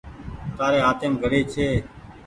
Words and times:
تآري 0.57 0.79
هآتيم 0.85 1.13
گھڙي 1.21 1.41
ڇي۔ 1.51 1.67